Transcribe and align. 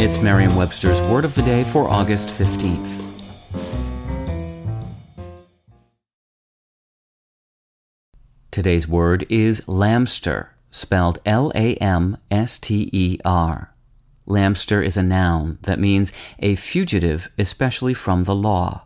It's 0.00 0.22
Merriam 0.22 0.54
Webster's 0.54 1.00
Word 1.10 1.24
of 1.24 1.34
the 1.34 1.42
Day 1.42 1.64
for 1.64 1.88
August 1.88 2.28
15th. 2.28 3.02
Today's 8.52 8.86
word 8.86 9.26
is 9.28 9.66
lamster, 9.66 10.54
spelled 10.70 11.18
L 11.26 11.50
A 11.56 11.74
M 11.78 12.16
S 12.30 12.60
T 12.60 12.88
E 12.92 13.18
R. 13.24 13.74
Lamster 14.24 14.80
is 14.80 14.96
a 14.96 15.02
noun 15.02 15.58
that 15.62 15.80
means 15.80 16.12
a 16.38 16.54
fugitive, 16.54 17.28
especially 17.36 17.92
from 17.92 18.22
the 18.22 18.36
law. 18.36 18.84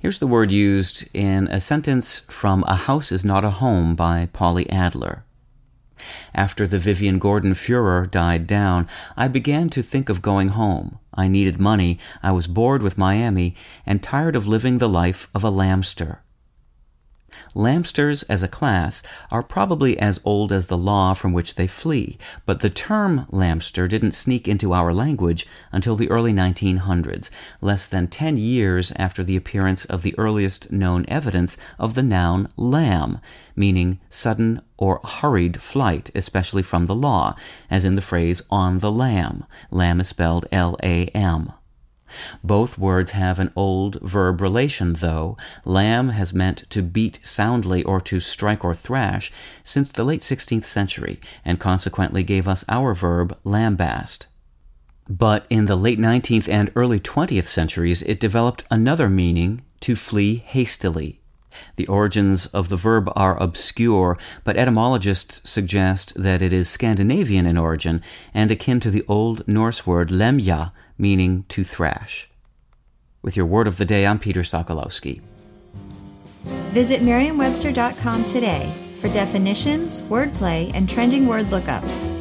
Here's 0.00 0.18
the 0.18 0.26
word 0.26 0.50
used 0.50 1.08
in 1.14 1.46
a 1.46 1.60
sentence 1.60 2.22
from 2.28 2.64
A 2.66 2.74
House 2.74 3.12
is 3.12 3.24
Not 3.24 3.44
a 3.44 3.50
Home 3.50 3.94
by 3.94 4.28
Polly 4.32 4.68
Adler. 4.70 5.22
After 6.34 6.66
the 6.66 6.78
Vivian 6.78 7.18
Gordon 7.18 7.54
furor 7.54 8.06
died 8.06 8.46
down, 8.46 8.88
I 9.16 9.28
began 9.28 9.68
to 9.70 9.82
think 9.82 10.08
of 10.08 10.22
going 10.22 10.50
home. 10.50 10.98
I 11.14 11.28
needed 11.28 11.60
money, 11.60 11.98
I 12.22 12.32
was 12.32 12.46
bored 12.46 12.82
with 12.82 12.98
Miami, 12.98 13.54
and 13.84 14.02
tired 14.02 14.36
of 14.36 14.46
living 14.46 14.78
the 14.78 14.88
life 14.88 15.28
of 15.34 15.44
a 15.44 15.50
lamster. 15.50 16.22
Lamsters 17.54 18.22
as 18.28 18.42
a 18.42 18.48
class 18.48 19.02
are 19.30 19.42
probably 19.42 19.98
as 19.98 20.20
old 20.24 20.52
as 20.52 20.66
the 20.66 20.78
law 20.78 21.14
from 21.14 21.32
which 21.32 21.56
they 21.56 21.66
flee, 21.66 22.16
but 22.46 22.60
the 22.60 22.70
term 22.70 23.26
lamster 23.30 23.88
didn't 23.88 24.14
sneak 24.14 24.46
into 24.46 24.72
our 24.72 24.94
language 24.94 25.46
until 25.72 25.96
the 25.96 26.10
early 26.10 26.32
1900s, 26.32 27.30
less 27.60 27.86
than 27.88 28.06
10 28.06 28.36
years 28.36 28.92
after 28.96 29.24
the 29.24 29.36
appearance 29.36 29.84
of 29.84 30.02
the 30.02 30.14
earliest 30.16 30.70
known 30.70 31.04
evidence 31.08 31.56
of 31.78 31.94
the 31.94 32.02
noun 32.02 32.48
lam, 32.56 33.18
meaning 33.56 33.98
sudden 34.10 34.60
or 34.76 35.00
hurried 35.04 35.60
flight, 35.60 36.10
especially 36.14 36.62
from 36.62 36.86
the 36.86 36.94
law, 36.94 37.34
as 37.70 37.84
in 37.84 37.96
the 37.96 38.02
phrase 38.02 38.42
on 38.50 38.78
the 38.78 38.92
lam. 38.92 39.44
Lamb 39.70 40.00
is 40.00 40.08
spelled 40.08 40.46
L 40.52 40.76
A 40.82 41.06
M. 41.08 41.52
Both 42.42 42.78
words 42.78 43.12
have 43.12 43.38
an 43.38 43.52
old 43.54 44.00
verb 44.00 44.40
relation, 44.40 44.94
though. 44.94 45.36
Lam 45.64 46.10
has 46.10 46.32
meant 46.32 46.68
to 46.70 46.82
beat 46.82 47.20
soundly 47.22 47.82
or 47.82 48.00
to 48.02 48.20
strike 48.20 48.64
or 48.64 48.74
thrash 48.74 49.32
since 49.64 49.90
the 49.90 50.04
late 50.04 50.22
16th 50.22 50.64
century, 50.64 51.20
and 51.44 51.60
consequently 51.60 52.22
gave 52.22 52.48
us 52.48 52.64
our 52.68 52.94
verb 52.94 53.36
lambaste. 53.44 54.26
But 55.08 55.44
in 55.50 55.66
the 55.66 55.76
late 55.76 55.98
19th 55.98 56.48
and 56.48 56.70
early 56.76 57.00
20th 57.00 57.48
centuries, 57.48 58.02
it 58.02 58.20
developed 58.20 58.64
another 58.70 59.08
meaning 59.08 59.62
to 59.80 59.96
flee 59.96 60.36
hastily. 60.36 61.19
The 61.76 61.86
origins 61.86 62.46
of 62.46 62.68
the 62.68 62.76
verb 62.76 63.10
are 63.16 63.40
obscure, 63.42 64.18
but 64.44 64.56
etymologists 64.56 65.48
suggest 65.48 66.20
that 66.22 66.42
it 66.42 66.52
is 66.52 66.68
Scandinavian 66.68 67.46
in 67.46 67.56
origin 67.56 68.02
and 68.34 68.50
akin 68.50 68.80
to 68.80 68.90
the 68.90 69.04
Old 69.08 69.46
Norse 69.48 69.86
word 69.86 70.08
lemja, 70.10 70.72
meaning 70.98 71.44
to 71.48 71.64
thrash. 71.64 72.28
With 73.22 73.36
your 73.36 73.46
word 73.46 73.66
of 73.66 73.76
the 73.76 73.84
day, 73.84 74.06
I'm 74.06 74.18
Peter 74.18 74.42
Sokolowski. 74.42 75.20
Visit 76.72 77.02
Merriam-Webster.com 77.02 78.24
today 78.24 78.72
for 78.98 79.08
definitions, 79.08 80.02
wordplay, 80.02 80.70
and 80.74 80.88
trending 80.88 81.26
word 81.26 81.46
lookups. 81.46 82.19